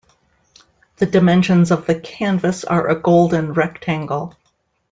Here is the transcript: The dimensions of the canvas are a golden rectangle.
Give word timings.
The 0.97 1.05
dimensions 1.05 1.69
of 1.69 1.85
the 1.85 1.93
canvas 1.93 2.63
are 2.63 2.87
a 2.87 2.99
golden 2.99 3.53
rectangle. 3.53 4.35